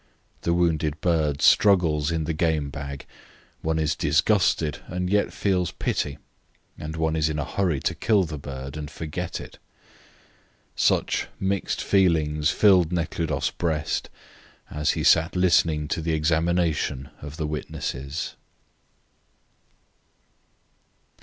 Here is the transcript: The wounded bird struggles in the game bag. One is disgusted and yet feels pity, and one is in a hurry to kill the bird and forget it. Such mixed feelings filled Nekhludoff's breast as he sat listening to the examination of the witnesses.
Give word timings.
The 0.41 0.55
wounded 0.55 0.99
bird 0.99 1.43
struggles 1.43 2.09
in 2.11 2.23
the 2.23 2.33
game 2.33 2.71
bag. 2.71 3.05
One 3.61 3.77
is 3.77 3.95
disgusted 3.95 4.79
and 4.87 5.11
yet 5.11 5.31
feels 5.31 5.69
pity, 5.69 6.17
and 6.75 6.95
one 6.95 7.15
is 7.15 7.29
in 7.29 7.37
a 7.37 7.45
hurry 7.45 7.79
to 7.81 7.93
kill 7.93 8.23
the 8.23 8.39
bird 8.39 8.77
and 8.77 8.89
forget 8.89 9.39
it. 9.39 9.59
Such 10.75 11.27
mixed 11.39 11.83
feelings 11.83 12.49
filled 12.49 12.91
Nekhludoff's 12.91 13.51
breast 13.51 14.09
as 14.71 14.89
he 14.93 15.03
sat 15.03 15.35
listening 15.35 15.87
to 15.89 16.01
the 16.01 16.13
examination 16.13 17.11
of 17.21 17.37
the 17.37 17.45
witnesses. 17.45 18.33